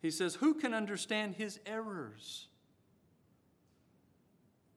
[0.00, 2.48] He says, Who can understand his errors?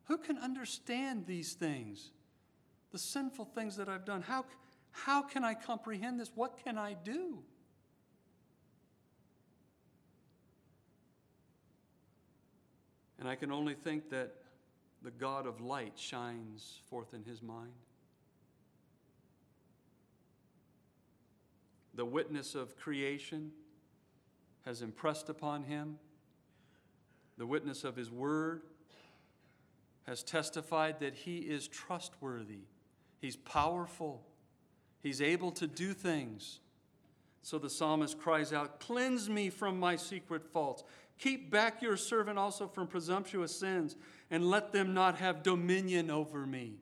[0.05, 2.11] Who can understand these things?
[2.91, 4.21] The sinful things that I've done.
[4.21, 4.45] How,
[4.91, 6.31] how can I comprehend this?
[6.35, 7.39] What can I do?
[13.19, 14.35] And I can only think that
[15.01, 17.71] the God of light shines forth in his mind.
[21.95, 23.51] The witness of creation
[24.65, 25.97] has impressed upon him.
[27.37, 28.63] The witness of his word
[30.05, 32.65] has testified that he is trustworthy,
[33.19, 34.23] he's powerful,
[35.01, 36.59] he's able to do things.
[37.41, 40.83] So the psalmist cries out, Cleanse me from my secret faults.
[41.19, 43.95] Keep back your servant also from presumptuous sins,
[44.31, 46.79] and let them not have dominion over me.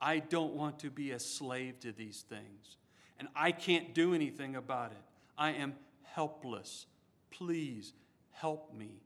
[0.00, 2.76] I don't want to be a slave to these things,
[3.22, 4.98] and I can't do anything about it.
[5.38, 6.86] I am helpless.
[7.30, 7.92] Please
[8.32, 9.00] help me.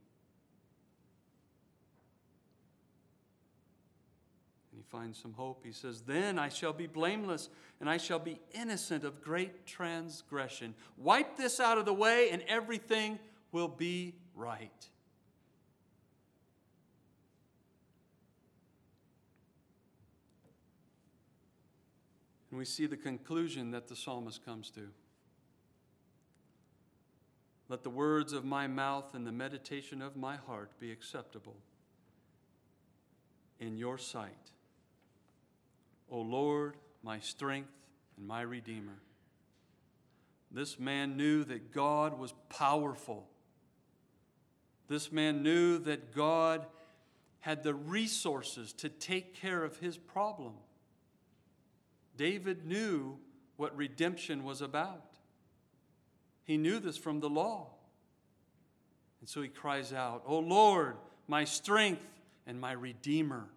[4.73, 5.67] And he finds some hope.
[5.67, 10.75] He says, Then I shall be blameless and I shall be innocent of great transgression.
[10.97, 13.19] Wipe this out of the way, and everything
[13.53, 14.89] will be right.
[22.57, 24.89] And we see the conclusion that the psalmist comes to.
[27.69, 31.59] Let the words of my mouth and the meditation of my heart be acceptable
[33.61, 34.53] in your sight.
[36.11, 37.69] O Lord, my strength
[38.17, 39.03] and my redeemer.
[40.51, 43.29] This man knew that God was powerful.
[44.89, 46.65] This man knew that God
[47.41, 50.55] had the resources to take care of his problem.
[52.17, 53.19] David knew
[53.57, 55.19] what redemption was about.
[56.45, 57.69] He knew this from the law.
[59.21, 60.97] And so he cries out, O Lord,
[61.27, 62.07] my strength
[62.47, 63.49] and my redeemer.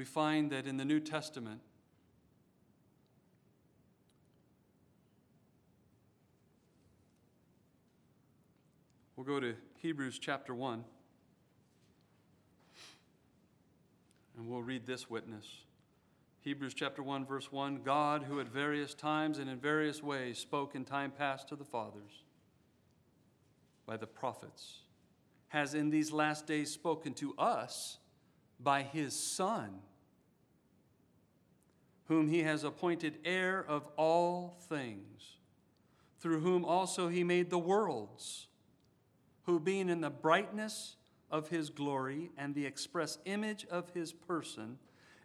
[0.00, 1.60] we find that in the New Testament,
[9.14, 10.84] we'll go to Hebrews chapter 1,
[14.40, 15.46] and we'll read this witness.
[16.40, 20.74] Hebrews chapter 1, verse 1 God, who at various times and in various ways spoke
[20.74, 22.24] in time past to the fathers
[23.84, 24.78] by the prophets,
[25.48, 27.98] has in these last days spoken to us
[28.58, 29.80] by his Son,
[32.04, 35.36] whom he has appointed heir of all things,
[36.18, 38.46] through whom also he made the worlds,
[39.42, 40.96] who being in the brightness
[41.30, 44.78] of his glory and the express image of his person,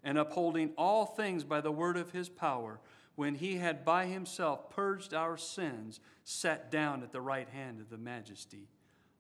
[0.03, 2.79] and upholding all things by the word of his power,
[3.15, 7.89] when he had by himself purged our sins, sat down at the right hand of
[7.89, 8.67] the majesty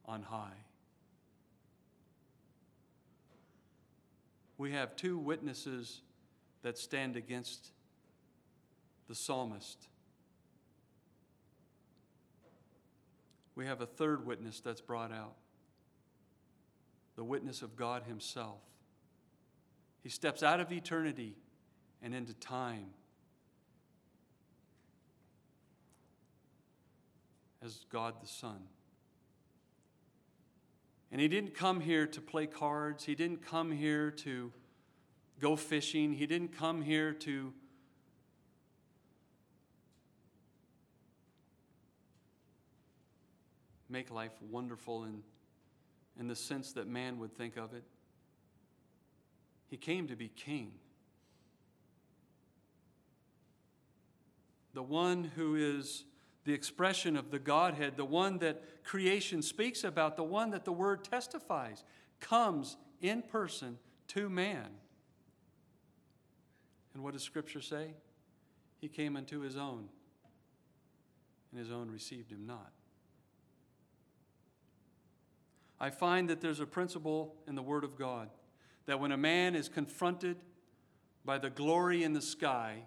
[0.05, 0.65] on high.
[4.57, 6.01] we have two witnesses
[6.61, 7.71] that stand against
[9.07, 9.87] the psalmist.
[13.55, 15.35] We have a third witness that's brought out
[17.15, 18.61] the witness of God Himself.
[20.03, 21.35] He steps out of eternity
[22.01, 22.87] and into time
[27.63, 28.59] as God the Son.
[31.11, 33.05] And he didn't come here to play cards.
[33.05, 34.51] He didn't come here to
[35.39, 36.13] go fishing.
[36.13, 37.53] He didn't come here to
[43.89, 45.23] make life wonderful in,
[46.19, 47.83] in the sense that man would think of it.
[49.67, 50.71] He came to be king.
[54.73, 56.03] The one who is
[56.45, 60.71] the expression of the Godhead, the one that creation speaks about, the one that the
[60.71, 61.83] Word testifies,
[62.19, 63.77] comes in person
[64.09, 64.67] to man.
[66.93, 67.95] And what does Scripture say?
[68.79, 69.89] He came unto his own,
[71.51, 72.71] and his own received him not.
[75.79, 78.29] I find that there's a principle in the Word of God
[78.85, 80.37] that when a man is confronted
[81.23, 82.83] by the glory in the sky,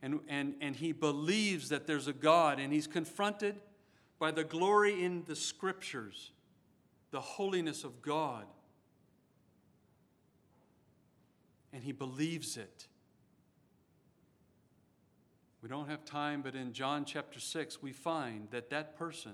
[0.00, 3.56] and, and, and he believes that there's a God, and he's confronted
[4.18, 6.30] by the glory in the scriptures,
[7.10, 8.44] the holiness of God.
[11.72, 12.86] And he believes it.
[15.62, 19.32] We don't have time, but in John chapter 6, we find that that person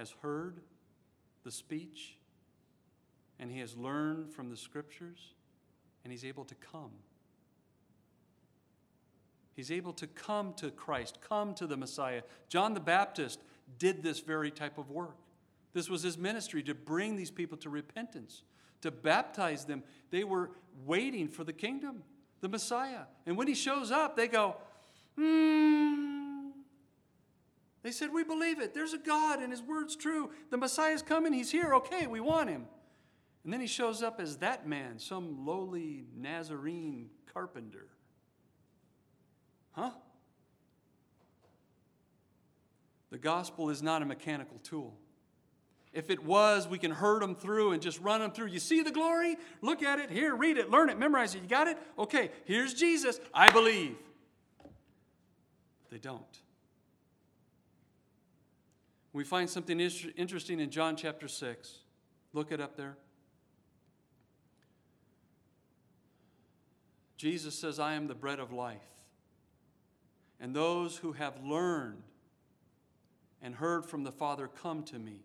[0.00, 0.62] has heard
[1.44, 2.16] the speech
[3.38, 5.34] and he has learned from the scriptures
[6.02, 6.90] and he's able to come.
[9.54, 12.22] He's able to come to Christ, come to the Messiah.
[12.48, 13.40] John the Baptist
[13.78, 15.18] did this very type of work.
[15.74, 18.42] This was his ministry to bring these people to repentance,
[18.80, 19.82] to baptize them.
[20.10, 20.50] They were
[20.86, 22.04] waiting for the kingdom,
[22.40, 23.02] the Messiah.
[23.26, 24.56] And when he shows up, they go,
[25.14, 25.99] hmm.
[27.82, 28.74] They said, We believe it.
[28.74, 30.30] There's a God and his word's true.
[30.50, 31.32] The Messiah's coming.
[31.32, 31.74] He's here.
[31.74, 32.66] Okay, we want him.
[33.44, 37.86] And then he shows up as that man, some lowly Nazarene carpenter.
[39.72, 39.90] Huh?
[43.10, 44.94] The gospel is not a mechanical tool.
[45.92, 48.46] If it was, we can herd them through and just run them through.
[48.48, 49.36] You see the glory?
[49.60, 50.10] Look at it.
[50.10, 51.42] Here, read it, learn it, memorize it.
[51.42, 51.78] You got it?
[51.98, 53.18] Okay, here's Jesus.
[53.34, 53.96] I believe.
[55.90, 56.38] They don't.
[59.12, 61.78] We find something interesting in John chapter 6.
[62.32, 62.96] Look it up there.
[67.16, 68.78] Jesus says, I am the bread of life.
[70.40, 72.02] And those who have learned
[73.42, 75.20] and heard from the Father come to me.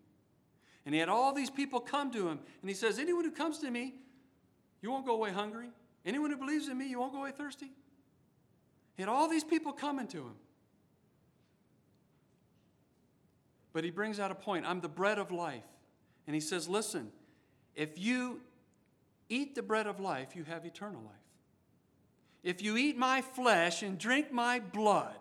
[0.84, 2.38] And he had all these people come to him.
[2.60, 3.94] And he says, Anyone who comes to me,
[4.82, 5.68] you won't go away hungry.
[6.04, 7.70] Anyone who believes in me, you won't go away thirsty.
[8.96, 10.34] He had all these people coming to him.
[13.76, 15.62] But he brings out a point I'm the bread of life.
[16.26, 17.12] And he says, Listen,
[17.74, 18.40] if you
[19.28, 21.14] eat the bread of life, you have eternal life.
[22.42, 25.14] If you eat my flesh and drink my blood,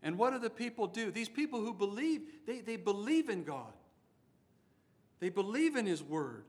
[0.00, 1.10] and what do the people do?
[1.10, 3.72] These people who believe, they, they believe in God.
[5.18, 6.44] They believe in His Word.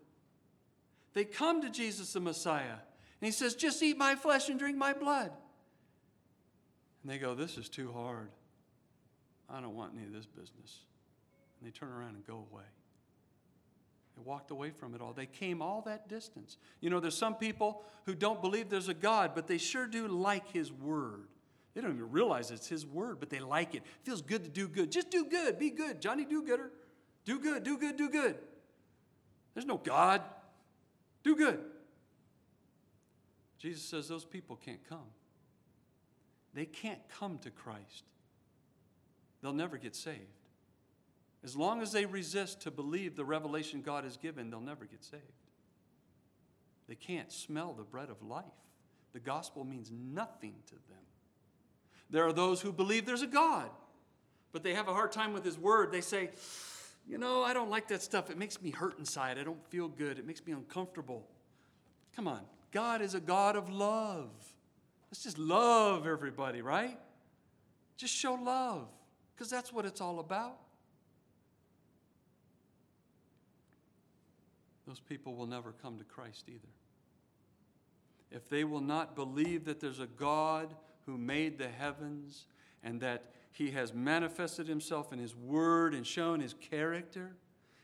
[1.13, 2.77] They come to Jesus the Messiah.
[3.21, 5.31] And He says, Just eat my flesh and drink my blood.
[7.01, 8.29] And they go, This is too hard.
[9.49, 10.81] I don't want any of this business.
[11.59, 12.63] And they turn around and go away.
[14.15, 15.13] They walked away from it all.
[15.13, 16.57] They came all that distance.
[16.81, 20.07] You know, there's some people who don't believe there's a God, but they sure do
[20.07, 21.27] like His Word.
[21.73, 23.77] They don't even realize it's His Word, but they like it.
[23.77, 24.91] it feels good to do good.
[24.91, 25.59] Just do good.
[25.59, 26.01] Be good.
[26.01, 26.71] Johnny Do Gooder.
[27.25, 28.37] Do good, do good, do good.
[29.53, 30.21] There's no God.
[31.23, 31.59] Do good.
[33.59, 35.09] Jesus says those people can't come.
[36.53, 38.05] They can't come to Christ.
[39.41, 40.36] They'll never get saved.
[41.47, 45.01] As long as they resist to believe the revelation God has given, they'll never get
[45.01, 45.23] saved.
[46.89, 48.43] They can't smell the bread of life.
[49.13, 51.05] The gospel means nothing to them.
[52.09, 53.69] There are those who believe there's a God,
[54.51, 55.89] but they have a hard time with His word.
[55.89, 56.31] They say,
[57.07, 58.29] You know, I don't like that stuff.
[58.29, 59.39] It makes me hurt inside.
[59.39, 60.19] I don't feel good.
[60.19, 61.25] It makes me uncomfortable.
[62.13, 62.41] Come on.
[62.73, 64.31] God is a God of love.
[65.09, 66.99] Let's just love everybody, right?
[67.95, 68.89] Just show love,
[69.33, 70.57] because that's what it's all about.
[74.87, 76.69] Those people will never come to Christ either.
[78.31, 80.73] If they will not believe that there's a God
[81.05, 82.45] who made the heavens
[82.83, 87.35] and that he has manifested himself in his word and shown his character,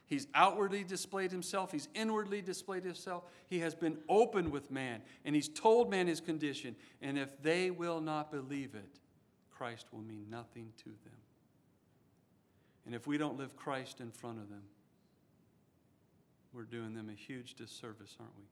[0.05, 5.35] he's outwardly displayed himself, he's inwardly displayed himself, he has been open with man, and
[5.35, 6.75] he's told man his condition.
[7.01, 8.99] And if they will not believe it,
[9.49, 11.19] Christ will mean nothing to them.
[12.85, 14.63] And if we don't live Christ in front of them,
[16.53, 18.43] we're doing them a huge disservice, aren't we?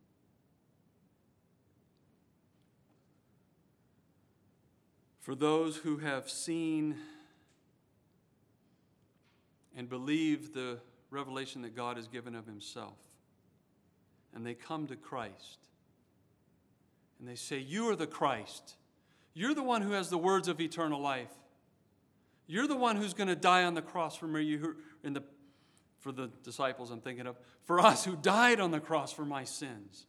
[5.20, 6.96] For those who have seen
[9.78, 10.80] and believe the
[11.12, 12.98] revelation that God has given of Himself,
[14.34, 15.60] and they come to Christ,
[17.20, 18.76] and they say, You are the Christ.
[19.34, 21.32] You're the one who has the words of eternal life.
[22.48, 24.42] You're the one who's going to die on the cross for me.
[24.42, 25.24] You in the
[26.02, 29.44] for the disciples I'm thinking of, for us who died on the cross for my
[29.44, 30.06] sins.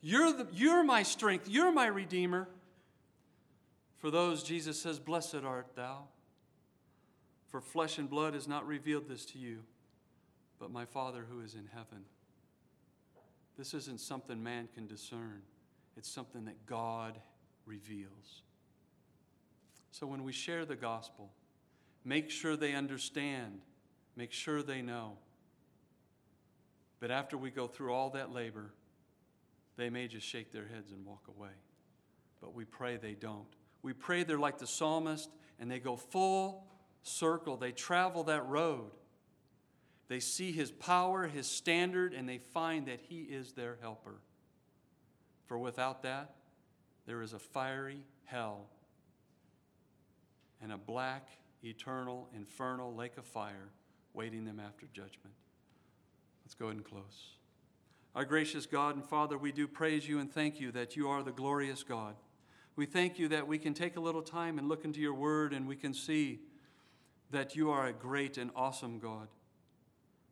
[0.00, 2.48] You're, the, you're my strength, you're my Redeemer.
[3.96, 6.04] For those, Jesus says, Blessed art thou,
[7.50, 9.60] for flesh and blood has not revealed this to you,
[10.60, 12.04] but my Father who is in heaven.
[13.56, 15.42] This isn't something man can discern,
[15.96, 17.18] it's something that God
[17.64, 18.42] reveals.
[19.92, 21.32] So when we share the gospel,
[22.04, 23.62] make sure they understand
[24.16, 25.18] Make sure they know.
[27.00, 28.72] But after we go through all that labor,
[29.76, 31.50] they may just shake their heads and walk away.
[32.40, 33.46] But we pray they don't.
[33.82, 36.66] We pray they're like the psalmist and they go full
[37.02, 37.56] circle.
[37.56, 38.90] They travel that road.
[40.08, 44.20] They see his power, his standard, and they find that he is their helper.
[45.46, 46.34] For without that,
[47.06, 48.68] there is a fiery hell
[50.62, 51.28] and a black,
[51.62, 53.70] eternal, infernal lake of fire
[54.16, 55.34] waiting them after judgment.
[56.44, 57.36] Let's go ahead and close.
[58.14, 61.22] Our gracious God and Father, we do praise you and thank you that you are
[61.22, 62.14] the glorious God.
[62.74, 65.52] We thank you that we can take a little time and look into your word
[65.52, 66.40] and we can see
[67.30, 69.28] that you are a great and awesome God.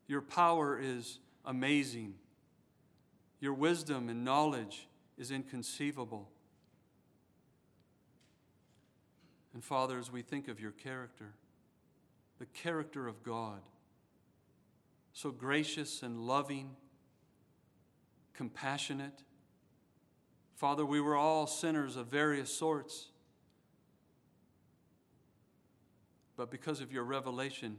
[0.07, 2.15] Your power is amazing.
[3.41, 6.31] Your wisdom and knowledge is inconceivable.
[9.53, 11.35] And Father, as we think of your character,
[12.39, 13.61] the character of God,
[15.15, 16.71] so gracious and loving,
[18.35, 19.23] compassionate.
[20.57, 23.09] Father, we were all sinners of various sorts.
[26.37, 27.79] But because of your revelation,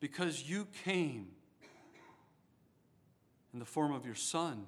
[0.00, 1.28] because you came
[3.52, 4.66] in the form of your Son,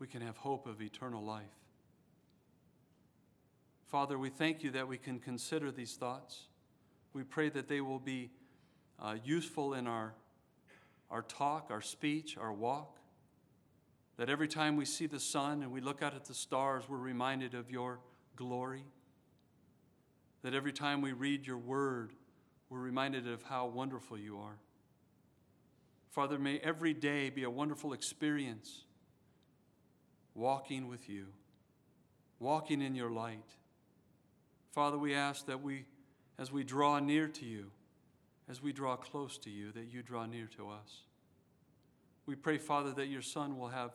[0.00, 1.44] we can have hope of eternal life.
[3.86, 6.48] Father, we thank you that we can consider these thoughts.
[7.12, 8.32] We pray that they will be
[9.00, 10.14] uh, useful in our,
[11.10, 12.98] our talk, our speech, our walk.
[14.16, 16.98] That every time we see the sun and we look out at the stars, we're
[16.98, 17.98] reminded of your
[18.36, 18.84] glory.
[20.42, 22.12] That every time we read your word,
[22.70, 24.58] we're reminded of how wonderful you are.
[26.10, 28.84] Father, may every day be a wonderful experience
[30.34, 31.26] walking with you,
[32.38, 33.56] walking in your light
[34.74, 35.84] Father, we ask that we,
[36.36, 37.70] as we draw near to you,
[38.48, 41.02] as we draw close to you, that you draw near to us.
[42.26, 43.92] We pray, Father, that your Son will have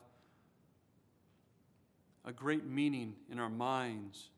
[2.26, 4.30] a great meaning in our minds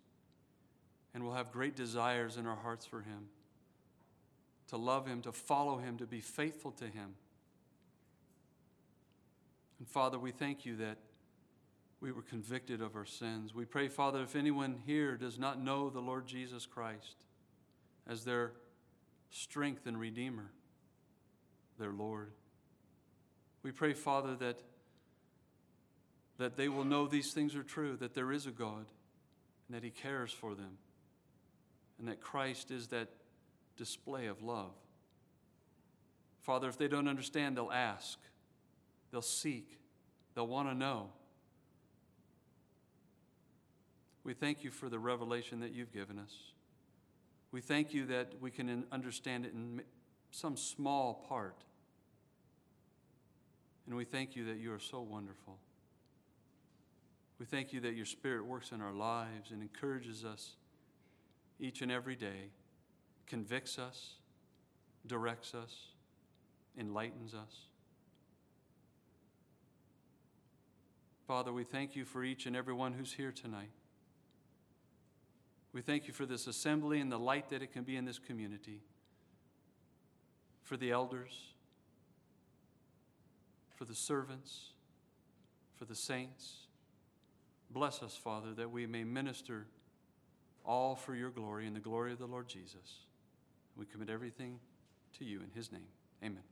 [1.13, 3.27] and will have great desires in our hearts for him
[4.71, 7.13] to love him, to follow him, to be faithful to him.
[9.79, 10.97] And Father, we thank you that
[11.99, 13.53] we were convicted of our sins.
[13.53, 17.17] We pray, Father, if anyone here does not know the Lord Jesus Christ
[18.07, 18.53] as their
[19.31, 20.51] strength and Redeemer,
[21.79, 22.31] their Lord,
[23.63, 24.59] we pray, Father, that,
[26.37, 28.85] that they will know these things are true, that there is a God,
[29.67, 30.77] and that He cares for them,
[31.99, 33.09] and that Christ is that
[33.77, 34.73] display of love.
[36.41, 38.17] Father, if they don't understand, they'll ask,
[39.11, 39.77] they'll seek,
[40.33, 41.09] they'll want to know.
[44.23, 46.50] We thank you for the revelation that you've given us.
[47.51, 49.81] We thank you that we can understand it in
[50.31, 51.63] some small part.
[53.85, 55.57] And we thank you that you are so wonderful.
[57.39, 60.51] We thank you that your Spirit works in our lives and encourages us
[61.59, 62.51] each and every day,
[63.27, 64.13] convicts us,
[65.07, 65.87] directs us,
[66.77, 67.65] enlightens us.
[71.27, 73.71] Father, we thank you for each and every one who's here tonight.
[75.73, 78.19] We thank you for this assembly and the light that it can be in this
[78.19, 78.81] community,
[80.63, 81.53] for the elders,
[83.75, 84.73] for the servants,
[85.77, 86.67] for the saints.
[87.69, 89.65] Bless us, Father, that we may minister
[90.65, 92.99] all for your glory and the glory of the Lord Jesus.
[93.75, 94.59] We commit everything
[95.17, 95.87] to you in his name.
[96.23, 96.43] Amen.